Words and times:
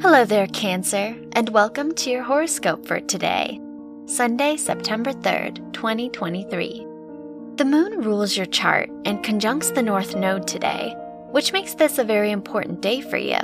Hello 0.00 0.24
there, 0.24 0.46
Cancer, 0.46 1.16
and 1.32 1.48
welcome 1.48 1.92
to 1.96 2.08
your 2.08 2.22
horoscope 2.22 2.86
for 2.86 3.00
today, 3.00 3.60
Sunday, 4.06 4.56
September 4.56 5.12
3rd, 5.12 5.72
2023. 5.72 6.86
The 7.56 7.64
moon 7.64 8.02
rules 8.02 8.36
your 8.36 8.46
chart 8.46 8.88
and 9.04 9.24
conjuncts 9.24 9.72
the 9.72 9.82
North 9.82 10.14
Node 10.14 10.46
today, 10.46 10.94
which 11.32 11.52
makes 11.52 11.74
this 11.74 11.98
a 11.98 12.04
very 12.04 12.30
important 12.30 12.80
day 12.80 13.00
for 13.00 13.16
you. 13.16 13.40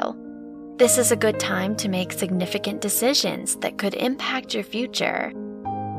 This 0.77 0.96
is 0.96 1.11
a 1.11 1.17
good 1.17 1.40
time 1.40 1.75
to 1.75 1.89
make 1.89 2.12
significant 2.12 2.80
decisions 2.80 3.57
that 3.57 3.77
could 3.77 3.95
impact 3.95 4.55
your 4.55 4.62
future. 4.62 5.32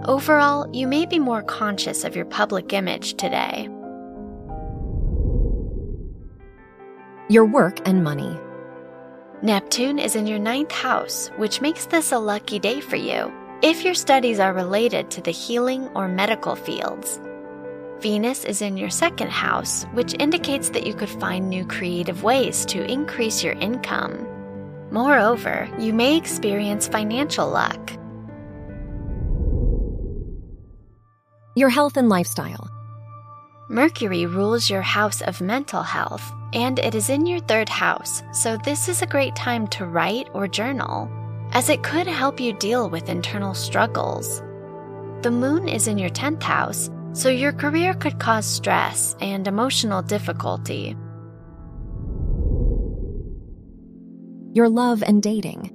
Overall, 0.05 0.73
you 0.73 0.87
may 0.87 1.05
be 1.05 1.19
more 1.19 1.43
conscious 1.43 2.05
of 2.05 2.15
your 2.15 2.25
public 2.25 2.71
image 2.71 3.15
today. 3.15 3.67
Your 7.27 7.45
work 7.45 7.85
and 7.85 8.05
money. 8.05 8.39
Neptune 9.45 9.99
is 9.99 10.15
in 10.15 10.25
your 10.25 10.39
ninth 10.39 10.71
house, 10.71 11.29
which 11.37 11.61
makes 11.61 11.85
this 11.85 12.11
a 12.11 12.17
lucky 12.17 12.57
day 12.57 12.81
for 12.81 12.95
you 12.95 13.31
if 13.61 13.85
your 13.85 13.93
studies 13.93 14.39
are 14.39 14.51
related 14.51 15.11
to 15.11 15.21
the 15.21 15.29
healing 15.29 15.87
or 15.89 16.07
medical 16.07 16.55
fields. 16.55 17.21
Venus 17.99 18.43
is 18.43 18.63
in 18.63 18.75
your 18.75 18.89
second 18.89 19.29
house, 19.29 19.83
which 19.93 20.15
indicates 20.17 20.69
that 20.69 20.87
you 20.87 20.95
could 20.95 21.11
find 21.11 21.47
new 21.47 21.63
creative 21.63 22.23
ways 22.23 22.65
to 22.65 22.91
increase 22.91 23.43
your 23.43 23.53
income. 23.53 24.25
Moreover, 24.89 25.69
you 25.77 25.93
may 25.93 26.17
experience 26.17 26.87
financial 26.87 27.47
luck. 27.47 27.93
Your 31.55 31.69
health 31.69 31.97
and 31.97 32.09
lifestyle. 32.09 32.67
Mercury 33.67 34.27
rules 34.27 34.69
your 34.69 34.83
house 34.83 35.21
of 35.21 35.41
mental 35.41 35.81
health, 35.81 36.31
and 36.53 36.77
it 36.77 36.93
is 36.93 37.09
in 37.09 37.25
your 37.25 37.39
third 37.39 37.67
house, 37.67 38.21
so 38.31 38.57
this 38.57 38.87
is 38.87 39.01
a 39.01 39.07
great 39.07 39.35
time 39.35 39.67
to 39.69 39.87
write 39.87 40.29
or 40.35 40.47
journal, 40.47 41.09
as 41.51 41.69
it 41.69 41.81
could 41.81 42.05
help 42.05 42.39
you 42.39 42.53
deal 42.53 42.87
with 42.87 43.09
internal 43.09 43.55
struggles. 43.55 44.43
The 45.23 45.31
moon 45.31 45.67
is 45.67 45.87
in 45.87 45.97
your 45.97 46.11
10th 46.11 46.43
house, 46.43 46.91
so 47.13 47.29
your 47.29 47.53
career 47.53 47.95
could 47.95 48.19
cause 48.19 48.45
stress 48.45 49.15
and 49.19 49.47
emotional 49.47 50.03
difficulty. 50.03 50.95
Your 54.53 54.69
love 54.69 55.01
and 55.01 55.23
dating. 55.23 55.71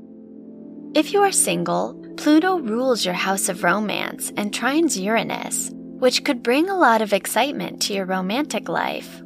If 0.95 1.13
you 1.13 1.23
are 1.23 1.33
single, 1.33 1.95
Pluto 2.17 2.59
rules 2.61 3.05
your 3.05 3.15
house 3.15 3.49
of 3.49 3.65
romance 3.65 4.33
and 4.37 4.53
trines 4.53 5.01
Uranus, 5.01 5.73
which 6.01 6.25
could 6.25 6.43
bring 6.43 6.69
a 6.69 6.77
lot 6.77 7.03
of 7.03 7.13
excitement 7.13 7.81
to 7.83 7.93
your 7.93 8.07
romantic 8.07 8.69
life. 8.69 9.23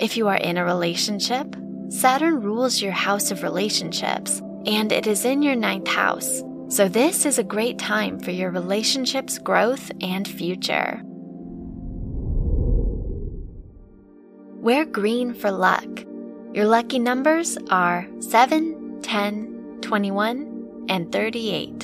If 0.00 0.16
you 0.16 0.28
are 0.28 0.36
in 0.36 0.56
a 0.56 0.64
relationship, 0.64 1.54
Saturn 1.88 2.40
rules 2.40 2.80
your 2.80 2.92
house 2.92 3.30
of 3.30 3.42
relationships, 3.42 4.40
and 4.64 4.90
it 4.90 5.06
is 5.06 5.24
in 5.24 5.42
your 5.42 5.54
ninth 5.54 5.88
house, 5.88 6.42
so 6.68 6.88
this 6.88 7.26
is 7.26 7.38
a 7.38 7.44
great 7.44 7.78
time 7.78 8.18
for 8.18 8.30
your 8.30 8.50
relationship's 8.50 9.38
growth 9.38 9.90
and 10.00 10.26
future. 10.26 11.00
Wear 14.64 14.86
green 14.86 15.34
for 15.34 15.50
luck. 15.50 15.86
Your 16.54 16.64
lucky 16.64 16.98
numbers 16.98 17.58
are 17.70 18.08
7, 18.20 19.02
10, 19.02 19.78
21, 19.82 20.86
and 20.88 21.12
38. 21.12 21.83